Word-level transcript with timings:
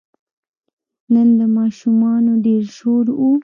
نن 1.13 1.27
د 1.39 1.41
ماشومانو 1.57 2.31
ډېر 2.45 2.63
شور 2.77 3.05
و. 3.19 3.21